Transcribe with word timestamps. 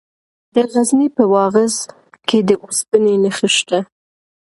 د 0.53 0.55
غزني 0.71 1.07
په 1.17 1.23
واغظ 1.33 1.75
کې 2.27 2.39
د 2.49 2.49
اوسپنې 2.63 3.15
نښې 3.23 3.49
شته. 3.57 3.79